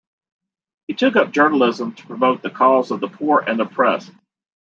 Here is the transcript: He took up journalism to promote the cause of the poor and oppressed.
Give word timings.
He 0.87 0.95
took 0.95 1.15
up 1.15 1.29
journalism 1.31 1.93
to 1.93 2.05
promote 2.07 2.41
the 2.41 2.49
cause 2.49 2.89
of 2.89 3.01
the 3.01 3.07
poor 3.07 3.39
and 3.41 3.61
oppressed. 3.61 4.11